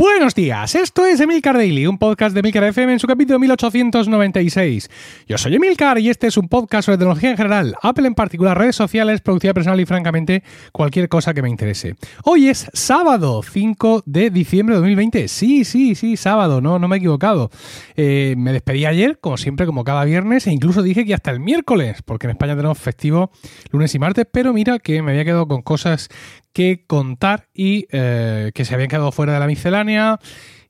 [0.00, 4.88] Buenos días, esto es Emilcar Daily, un podcast de Emilcar FM en su capítulo 1896.
[5.28, 8.56] Yo soy Emilcar y este es un podcast sobre tecnología en general, Apple en particular,
[8.56, 10.42] redes sociales, productividad personal y francamente
[10.72, 11.96] cualquier cosa que me interese.
[12.24, 15.28] Hoy es sábado 5 de diciembre de 2020.
[15.28, 17.50] Sí, sí, sí, sábado, no, no me he equivocado.
[17.94, 21.40] Eh, me despedí ayer, como siempre, como cada viernes, e incluso dije que hasta el
[21.40, 23.32] miércoles, porque en España tenemos festivo
[23.70, 26.08] lunes y martes, pero mira que me había quedado con cosas
[26.52, 30.18] que contar y eh, que se habían quedado fuera de la miscelánea.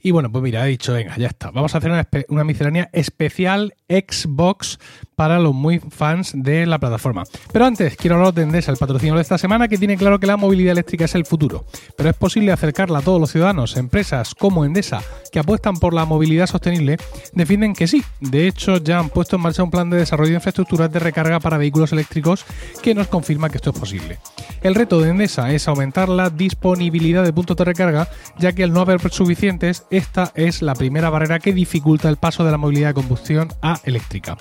[0.03, 1.51] Y bueno, pues mira, he dicho, venga, ya está.
[1.51, 4.79] Vamos a hacer una, una miscelánea especial Xbox
[5.20, 7.24] para los muy fans de la plataforma.
[7.52, 10.27] Pero antes, quiero hablar de Endesa, el patrocinador de esta semana, que tiene claro que
[10.27, 11.66] la movilidad eléctrica es el futuro.
[11.95, 13.77] Pero es posible acercarla a todos los ciudadanos.
[13.77, 16.97] Empresas como Endesa, que apuestan por la movilidad sostenible,
[17.34, 18.02] defienden que sí.
[18.20, 21.39] De hecho, ya han puesto en marcha un plan de desarrollo de infraestructuras de recarga
[21.39, 22.47] para vehículos eléctricos
[22.83, 24.19] que nos confirma que esto es posible.
[24.62, 28.72] El reto de Endesa es aumentar la disponibilidad de puntos de recarga, ya que al
[28.72, 32.89] no haber suficientes, esta es la primera barrera que dificulta el paso de la movilidad
[32.89, 34.39] de combustión a eléctrica.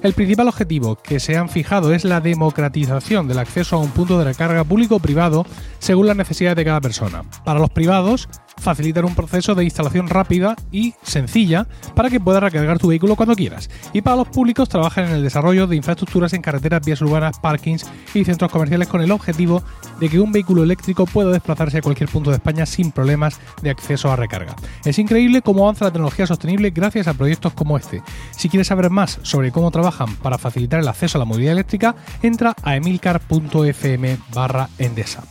[0.00, 4.16] El principal objetivo que se han fijado es la democratización del acceso a un punto
[4.16, 5.44] de recarga público o privado
[5.80, 7.24] según las necesidades de cada persona.
[7.44, 8.28] Para los privados,
[8.58, 13.34] facilitar un proceso de instalación rápida y sencilla para que puedas recargar tu vehículo cuando
[13.34, 13.70] quieras.
[13.92, 17.86] Y para los públicos trabajan en el desarrollo de infraestructuras en carreteras, vías urbanas, parkings
[18.14, 19.62] y centros comerciales con el objetivo
[20.00, 23.70] de que un vehículo eléctrico pueda desplazarse a cualquier punto de España sin problemas de
[23.70, 24.56] acceso a recarga.
[24.84, 28.02] Es increíble cómo avanza la tecnología sostenible gracias a proyectos como este.
[28.30, 31.96] Si quieres saber más sobre cómo trabajan para facilitar el acceso a la movilidad eléctrica,
[32.22, 35.22] entra a emilcar.fm barra endesa.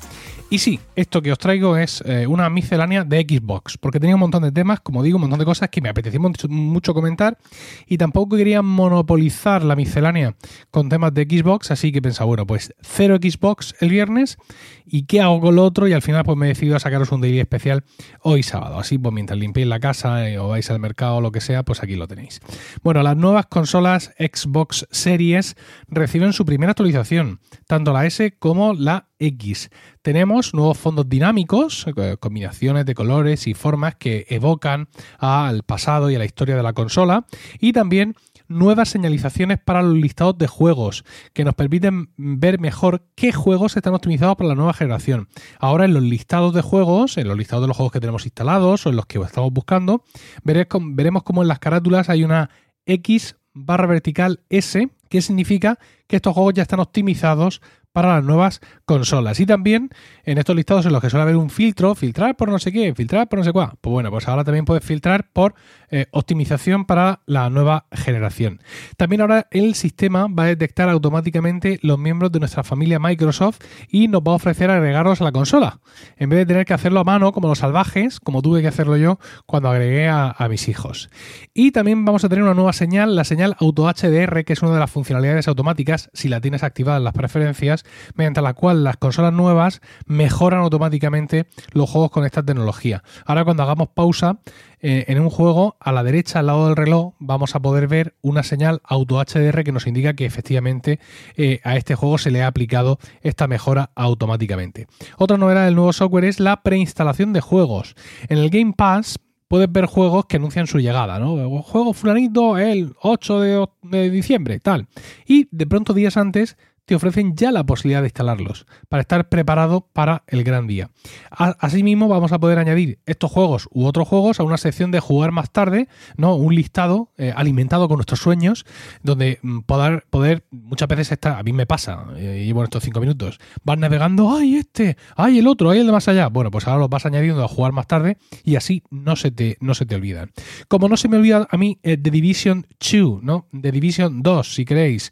[0.50, 4.22] Y sí, esto que os traigo es eh, una miscelánea de Xbox, porque tenía un
[4.22, 7.38] montón de temas, como digo, un montón de cosas que me apetecía mucho, comentar
[7.86, 10.36] y tampoco quería monopolizar la miscelánea
[10.72, 14.38] con temas de Xbox, así que pensaba, bueno, pues cero Xbox el viernes
[14.86, 17.12] y qué hago con lo otro y al final pues me he decidido a sacaros
[17.12, 17.84] un daily especial
[18.22, 21.34] hoy sábado, así pues mientras limpiéis la casa eh, o vais al mercado o lo
[21.34, 22.40] que sea, pues aquí lo tenéis.
[22.84, 25.58] Bueno, las nuevas consolas Xbox Series
[25.90, 29.70] reciben su primera actualización, tanto la S como la X.
[30.02, 36.16] Tenemos nuevos fondos dinámicos, eh, combinaciones de colores y formas que evocan al pasado y
[36.16, 37.26] a la historia de la consola,
[37.60, 38.16] y también
[38.48, 43.94] nuevas señalizaciones para los listados de juegos que nos permiten ver mejor qué juegos están
[43.94, 45.28] optimizados para la nueva generación.
[45.60, 48.86] Ahora en los listados de juegos, en los listados de los juegos que tenemos instalados
[48.86, 50.04] o en los que estamos buscando,
[50.44, 52.50] veremos como en las carátulas hay una
[52.86, 57.62] X barra vertical S, que significa que estos juegos ya están optimizados
[57.98, 59.40] para las nuevas consolas.
[59.40, 59.90] Y también
[60.24, 62.94] en estos listados en los que suele haber un filtro, filtrar por no sé qué,
[62.94, 63.72] filtrar por no sé cuál.
[63.82, 65.56] Pues bueno, pues ahora también puedes filtrar por
[65.90, 68.62] eh, optimización para la nueva generación.
[68.98, 74.10] También ahora el sistema va a detectar automáticamente los miembros de nuestra familia Microsoft y
[74.10, 75.80] nos va a ofrecer agregarlos a la consola.
[76.18, 78.98] En vez de tener que hacerlo a mano como los salvajes, como tuve que hacerlo
[78.98, 81.10] yo cuando agregué a, a mis hijos.
[81.52, 84.74] Y también vamos a tener una nueva señal, la señal Auto HDR, que es una
[84.74, 88.98] de las funcionalidades automáticas, si la tienes activada en las preferencias, mediante la cual las
[88.98, 93.04] consolas nuevas mejoran automáticamente los juegos con esta tecnología.
[93.26, 94.40] Ahora cuando hagamos pausa
[94.80, 98.16] eh, en un juego, a la derecha, al lado del reloj, vamos a poder ver
[98.22, 101.00] una señal Auto HDR que nos indica que efectivamente
[101.36, 104.88] eh, a este juego se le ha aplicado esta mejora automáticamente.
[105.18, 107.96] Otra novedad del nuevo software es la preinstalación de juegos.
[108.30, 109.18] En el Game Pass
[109.48, 111.62] puedes ver juegos que anuncian su llegada, ¿no?
[111.62, 114.88] Juego fulanito el 8 de, de diciembre, tal.
[115.26, 119.90] Y de pronto días antes te ofrecen ya la posibilidad de instalarlos para estar preparado
[119.92, 120.90] para el gran día.
[121.30, 125.34] Asimismo, vamos a poder añadir estos juegos u otros juegos a una sección de jugar
[125.34, 126.36] más tarde, ¿no?
[126.36, 128.66] Un listado eh, alimentado con nuestros sueños,
[129.04, 133.02] donde mm, poder, poder muchas veces está, a mí me pasa, eh, llevo estos cinco
[133.02, 136.30] minutos, vas navegando, ay este, ay el otro, ay el de más allá.
[136.30, 139.58] Bueno, pues ahora los vas añadiendo a jugar más tarde y así no se te,
[139.60, 140.32] no se te olvidan.
[140.70, 143.46] Como no se me olvida a mí eh, The Division 2, ¿no?
[143.52, 145.12] The Division 2, si queréis.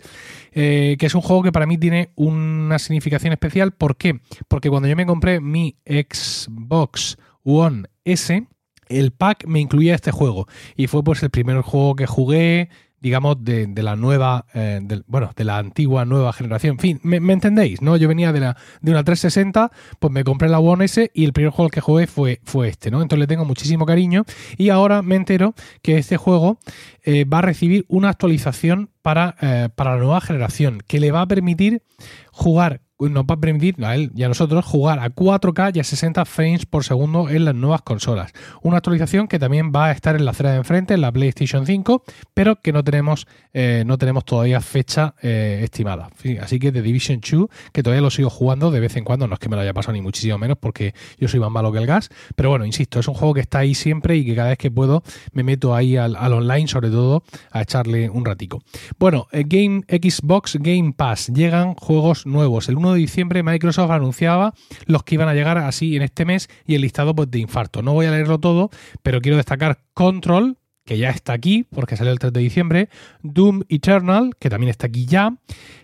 [0.57, 3.71] Eh, que es un juego que para mí tiene una significación especial.
[3.71, 4.19] ¿Por qué?
[4.47, 8.47] Porque cuando yo me compré mi Xbox One S,
[8.87, 10.47] el pack me incluía este juego.
[10.75, 12.69] Y fue pues el primer juego que jugué,
[13.05, 16.71] digamos, de, la nueva, eh, bueno, de la antigua nueva generación.
[16.71, 17.97] En fin, me, entendéis, ¿no?
[17.97, 21.31] Yo venía de, la, de una 360, pues me compré la One S y el
[21.31, 23.03] primer juego que jugué fue, fue este, ¿no?
[23.03, 24.25] Entonces le tengo muchísimo cariño
[24.57, 25.53] y ahora me entero
[25.83, 26.57] que este juego
[27.03, 31.21] eh, va a recibir una actualización para, eh, para la nueva generación que le va
[31.21, 31.83] a permitir
[32.31, 35.83] jugar nos va a permitir a él y a nosotros jugar a 4K y a
[35.83, 38.31] 60 frames por segundo en las nuevas consolas.
[38.61, 41.65] Una actualización que también va a estar en la acera de enfrente, en la PlayStation
[41.65, 42.03] 5,
[42.33, 46.09] pero que no tenemos, eh, no tenemos todavía fecha eh, estimada.
[46.41, 49.33] Así que The Division 2, que todavía lo sigo jugando de vez en cuando, no
[49.33, 51.79] es que me lo haya pasado ni muchísimo menos porque yo soy más malo que
[51.79, 54.49] el gas, pero bueno, insisto, es un juego que está ahí siempre y que cada
[54.49, 55.03] vez que puedo
[55.33, 58.61] me meto ahí al, online, sobre todo, a echarle un ratico.
[58.97, 62.69] Bueno, eh, Game Xbox Game Pass, llegan juegos nuevos.
[62.69, 64.53] El 1 de diciembre Microsoft anunciaba
[64.85, 67.81] los que iban a llegar así en este mes y el listado pues, de infarto.
[67.81, 68.69] No voy a leerlo todo,
[69.01, 72.89] pero quiero destacar Control, que ya está aquí porque salió el 3 de diciembre,
[73.23, 75.35] Doom Eternal, que también está aquí ya,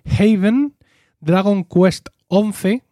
[0.06, 0.75] Haven,
[1.19, 2.83] Dragon Quest 11,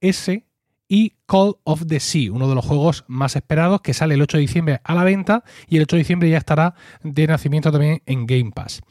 [0.00, 0.44] S
[0.88, 4.36] y Call of the Sea, uno de los juegos más esperados que sale el 8
[4.36, 8.02] de diciembre a la venta y el 8 de diciembre ya estará de nacimiento también
[8.06, 8.82] en Game Pass.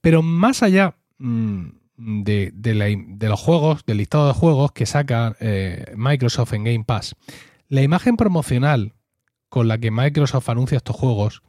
[0.00, 0.94] Pero más allá
[2.00, 7.14] de, los juegos, del listado de juegos que saca eh, Microsoft en Game Pass,
[7.68, 8.94] la imagen promocional
[9.48, 11.42] con la que Microsoft anuncia estos juegos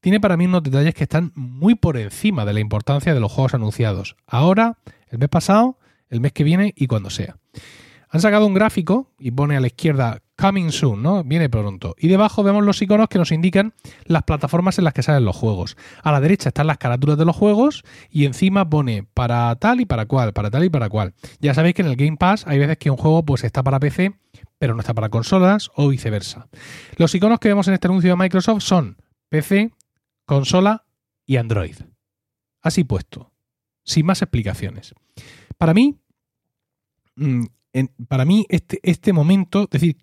[0.00, 3.32] tiene para mí unos detalles que están muy por encima de la importancia de los
[3.32, 4.16] juegos anunciados.
[4.26, 4.76] Ahora,
[5.08, 5.78] el mes pasado,
[6.10, 7.38] el mes que viene y cuando sea.
[8.10, 11.22] Han sacado un gráfico y pone a la izquierda Coming Soon, ¿no?
[11.22, 11.94] Viene pronto.
[11.98, 15.36] Y debajo vemos los iconos que nos indican las plataformas en las que salen los
[15.36, 15.76] juegos.
[16.02, 19.86] A la derecha están las carátulas de los juegos y encima pone para tal y
[19.86, 21.14] para cual, para tal y para cual.
[21.40, 23.78] Ya sabéis que en el Game Pass hay veces que un juego pues está para
[23.78, 24.14] PC,
[24.58, 26.48] pero no está para consolas o viceversa.
[26.96, 28.96] Los iconos que vemos en este anuncio de Microsoft son
[29.28, 29.70] PC,
[30.26, 30.84] consola
[31.26, 31.76] y Android.
[32.60, 33.32] Así puesto,
[33.84, 34.94] sin más explicaciones.
[35.58, 35.98] Para mí,
[37.74, 39.96] mm, para mí este, este momento, es decir,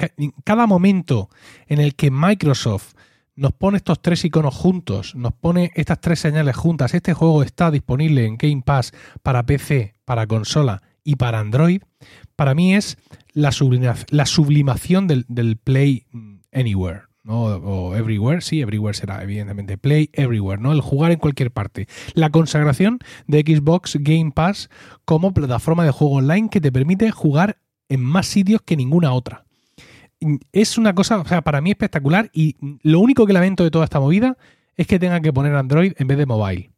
[0.44, 1.29] cada momento
[1.68, 2.94] en el que Microsoft
[3.35, 7.71] nos pone estos tres iconos juntos, nos pone estas tres señales juntas, este juego está
[7.71, 11.81] disponible en Game Pass para PC, para consola y para Android,
[12.35, 12.97] para mí es
[13.33, 16.06] la, sublimación del, del Play
[16.51, 17.10] Anywhere.
[17.23, 17.44] ¿No?
[17.44, 19.77] O everywhere, sí, everywhere será, evidentemente.
[19.77, 20.71] Play everywhere, ¿no?
[20.71, 21.88] El jugar en cualquier parte.
[22.13, 24.69] La consagración de Xbox Game Pass
[25.06, 27.57] como plataforma de juego online que te permite jugar
[27.89, 29.45] en más sitios que ninguna otra.
[30.51, 33.85] Es una cosa, o sea, para mí espectacular y lo único que lamento de toda
[33.85, 34.38] esta movida
[34.75, 36.71] es que tengan que poner Android en vez de mobile.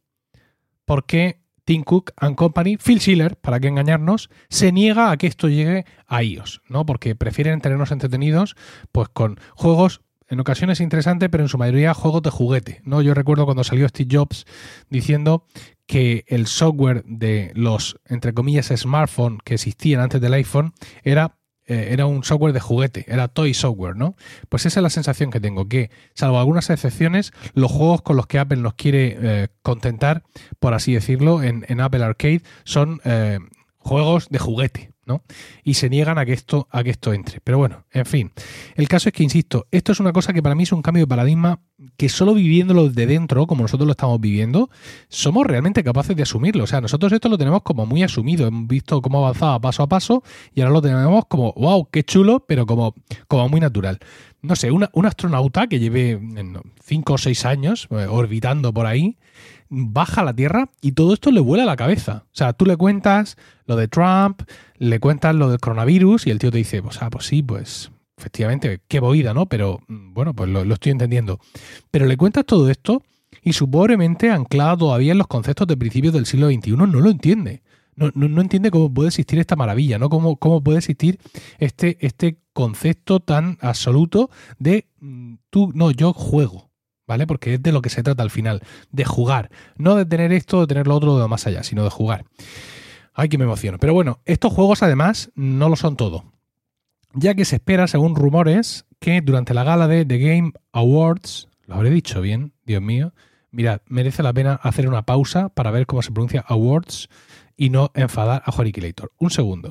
[0.86, 5.48] Porque Tim Cook and Company, Phil Schiller, para que engañarnos, se niega a que esto
[5.48, 6.84] llegue a iOS, ¿no?
[6.84, 8.56] Porque prefieren tenernos entretenidos
[8.92, 10.02] pues con juegos
[10.34, 12.80] en ocasiones interesantes, pero en su mayoría juegos de juguete.
[12.84, 13.00] ¿no?
[13.00, 14.46] Yo recuerdo cuando salió Steve Jobs
[14.90, 15.46] diciendo
[15.86, 20.72] que el software de los, entre comillas, smartphones que existían antes del iPhone
[21.04, 24.16] era, eh, era un software de juguete, era toy software, ¿no?
[24.48, 28.26] Pues esa es la sensación que tengo, que salvo algunas excepciones, los juegos con los
[28.26, 30.24] que Apple nos quiere eh, contentar,
[30.58, 33.38] por así decirlo, en, Apple Arcade son eh,
[33.78, 35.22] juegos de juguete, ¿no?
[35.62, 37.40] Y se niegan a que esto, a que esto entre.
[37.40, 38.32] Pero bueno, en fin.
[38.74, 41.02] El caso es que, insisto, esto es una cosa que para mí es un cambio
[41.02, 41.60] de paradigma
[41.96, 44.70] que solo viviéndolo de dentro, como nosotros lo estamos viviendo,
[45.08, 46.64] somos realmente capaces de asumirlo.
[46.64, 48.46] O sea, nosotros esto lo tenemos como muy asumido.
[48.46, 50.22] Hemos visto cómo avanzaba paso a paso
[50.54, 52.94] y ahora lo tenemos como, wow, qué chulo, pero como,
[53.28, 53.98] como muy natural.
[54.42, 56.20] No sé, un astronauta que lleve
[56.82, 59.16] 5 o 6 años eh, orbitando por ahí,
[59.74, 62.24] baja la Tierra y todo esto le vuela a la cabeza.
[62.26, 63.36] O sea, tú le cuentas
[63.66, 64.42] lo de Trump,
[64.78, 67.90] le cuentas lo del coronavirus y el tío te dice, pues, ah, pues sí, pues
[68.16, 69.46] efectivamente, qué boída, ¿no?
[69.46, 71.40] Pero mm, bueno, pues lo, estoy entendiendo.
[71.90, 73.02] Pero le cuentas todo esto
[73.42, 76.86] y su pobre mente, anclada todavía en los conceptos de principios del siglo XXI, no
[76.86, 77.62] lo entiende.
[77.96, 80.08] No, no, entiende cómo puede existir esta maravilla, ¿no?
[80.08, 81.20] Cómo, cómo puede existir
[81.58, 86.70] este, este concepto tan absoluto de mm, tú, no, yo juego.
[87.06, 87.26] ¿Vale?
[87.26, 90.60] Porque es de lo que se trata al final, de jugar, no de tener esto,
[90.60, 92.24] de tener lo otro de más allá, sino de jugar.
[93.12, 93.78] Ay, que me emociono.
[93.78, 96.24] Pero bueno, estos juegos además no lo son todo,
[97.12, 101.76] ya que se espera, según rumores, que durante la gala de The Game Awards, lo
[101.76, 103.12] habré dicho bien, Dios mío,
[103.50, 107.08] mirad, merece la pena hacer una pausa para ver cómo se pronuncia Awards
[107.56, 109.12] y no enfadar a Joriquilator.
[109.18, 109.70] Un segundo.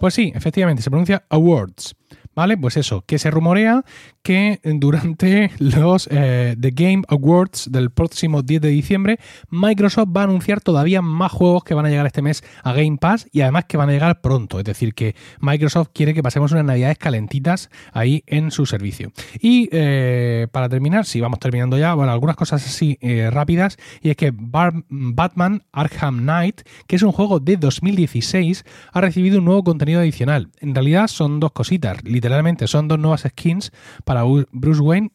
[0.00, 1.94] Pues sí, efectivamente, se pronuncia Awards.
[2.34, 2.56] ¿Vale?
[2.56, 3.84] Pues eso, que se rumorea
[4.22, 9.18] que durante los eh, The Game Awards del próximo 10 de diciembre,
[9.50, 12.98] Microsoft va a anunciar todavía más juegos que van a llegar este mes a Game
[12.98, 14.58] Pass y además que van a llegar pronto.
[14.58, 19.12] Es decir, que Microsoft quiere que pasemos unas navidades calentitas ahí en su servicio.
[19.40, 24.10] Y eh, para terminar, si vamos terminando ya, bueno, algunas cosas así eh, rápidas, y
[24.10, 29.64] es que Batman Arkham Knight, que es un juego de 2016, ha recibido un nuevo
[29.64, 30.50] contenido adicional.
[30.60, 33.72] En realidad son dos cositas, literalmente son dos nuevas skins
[34.04, 35.12] para Bruce Wayne,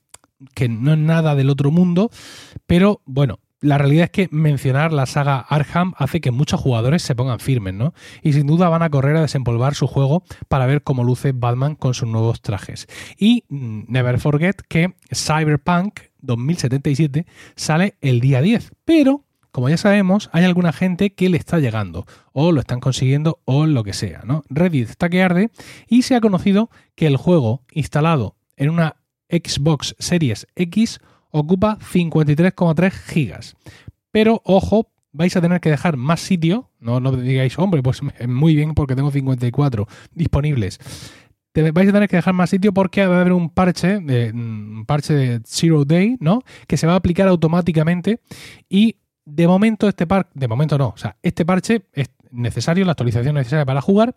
[0.55, 2.09] que no es nada del otro mundo,
[2.65, 7.15] pero bueno, la realidad es que mencionar la saga Arkham hace que muchos jugadores se
[7.15, 7.93] pongan firmes, ¿no?
[8.21, 11.75] Y sin duda van a correr a desempolvar su juego para ver cómo luce Batman
[11.75, 12.87] con sus nuevos trajes.
[13.17, 19.24] Y mm, never forget que Cyberpunk 2077 sale el día 10, pero
[19.55, 23.65] como ya sabemos, hay alguna gente que le está llegando, o lo están consiguiendo, o
[23.65, 24.43] lo que sea, ¿no?
[24.49, 25.49] Reddit está que arde
[25.87, 28.97] y se ha conocido que el juego instalado en una
[29.29, 33.55] Xbox Series X ocupa 53,3 gigas.
[34.11, 38.57] Pero ojo, vais a tener que dejar más sitio, no, no digáis, hombre, pues muy
[38.57, 40.79] bien porque tengo 54 disponibles.
[41.53, 44.83] vais a tener que dejar más sitio porque va a haber un parche, de, un
[44.85, 46.41] parche de Zero Day, ¿no?
[46.67, 48.19] Que se va a aplicar automáticamente
[48.67, 52.91] y de momento este parche, de momento no, o sea, este parche es necesario, la
[52.91, 54.15] actualización necesaria para jugar,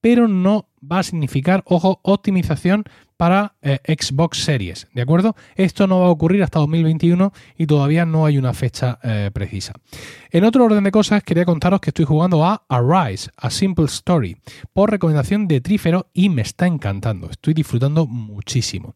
[0.00, 2.84] pero no va a significar, ojo, optimización
[3.16, 5.34] para eh, Xbox Series, ¿de acuerdo?
[5.56, 9.72] Esto no va a ocurrir hasta 2021 y todavía no hay una fecha eh, precisa.
[10.30, 14.36] En otro orden de cosas, quería contaros que estoy jugando a Arise, A Simple Story,
[14.72, 18.94] por recomendación de Trífero y me está encantando, estoy disfrutando muchísimo.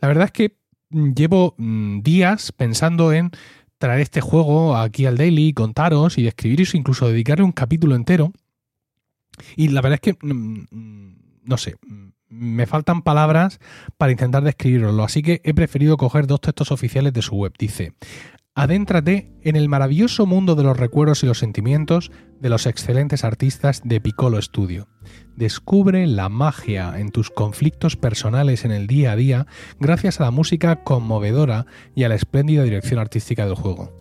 [0.00, 0.56] La verdad es que
[0.90, 3.30] mm, llevo mm, días pensando en
[3.80, 8.30] traer este juego aquí al daily, contaros y escribiros, incluso dedicarle un capítulo entero.
[9.56, 13.58] Y la verdad es que, mm, mm, no sé, mm, me faltan palabras
[13.96, 17.54] para intentar describirlo, así que he preferido coger dos textos oficiales de su web.
[17.58, 17.94] Dice,
[18.56, 23.80] Adéntrate en el maravilloso mundo de los recuerdos y los sentimientos de los excelentes artistas
[23.84, 24.88] de Piccolo Studio.
[25.36, 29.46] Descubre la magia en tus conflictos personales en el día a día
[29.78, 33.92] gracias a la música conmovedora y a la espléndida dirección artística del juego.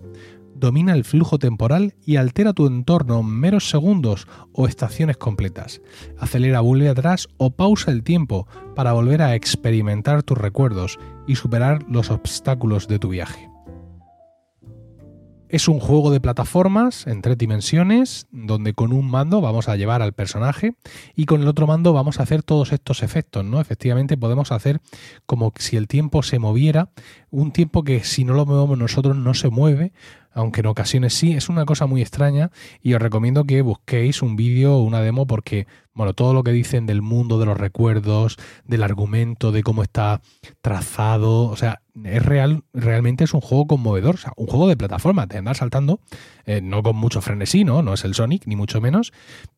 [0.55, 5.79] Domina el flujo temporal y altera tu entorno en meros segundos o estaciones completas.
[6.17, 11.85] Acelera, vuelve atrás o pausa el tiempo para volver a experimentar tus recuerdos y superar
[11.87, 13.48] los obstáculos de tu viaje.
[15.49, 20.03] Es un juego de plataformas en tres dimensiones, donde con un mando vamos a llevar
[20.03, 20.75] al personaje
[21.15, 23.59] y con el otro mando vamos a hacer todos estos efectos, ¿no?
[23.59, 24.79] Efectivamente podemos hacer
[25.25, 26.91] como si el tiempo se moviera,
[27.31, 29.91] un tiempo que si no lo movemos nosotros no se mueve,
[30.31, 34.35] aunque en ocasiones sí, es una cosa muy extraña y os recomiendo que busquéis un
[34.35, 38.37] vídeo o una demo porque, bueno, todo lo que dicen del mundo de los recuerdos,
[38.63, 40.21] del argumento, de cómo está
[40.61, 44.77] trazado, o sea, es real, realmente es un juego conmovedor, o sea, un juego de
[44.77, 45.99] plataforma, de andar saltando,
[46.45, 47.81] eh, no con mucho frenesí, ¿no?
[47.81, 49.11] No es el Sonic, ni mucho menos,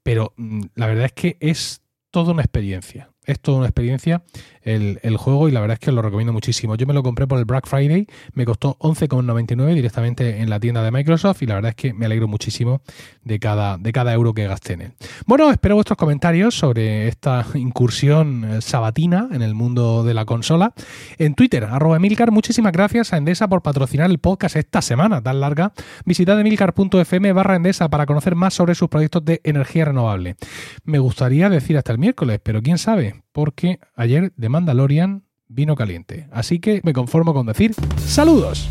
[0.03, 4.23] pero mm, la verdad es que es toda una experiencia es toda una experiencia
[4.63, 6.75] el, juego y la verdad es que lo recomiendo muchísimo.
[6.75, 10.83] Yo me lo compré por el Black Friday, me costó 11,99 directamente en la tienda
[10.83, 12.81] de Microsoft y la verdad es que me alegro muchísimo
[13.23, 14.91] de cada, de cada euro que gasté en él.
[15.25, 20.73] Bueno, espero vuestros comentarios sobre esta incursión eh, sabatina en el mundo de la consola.
[21.17, 25.39] En Twitter, arroba Emilcar, muchísimas gracias a Endesa por patrocinar el podcast esta semana tan
[25.39, 25.73] larga.
[26.05, 30.35] Visitad emilcar.fm barra Endesa para conocer más sobre sus proyectos de energía renovable.
[30.83, 36.27] Me gustaría decir hasta el miércoles, pero quién sabe, porque ayer de Mandalorian vino caliente.
[36.31, 38.69] Así que me conformo con decir saludos.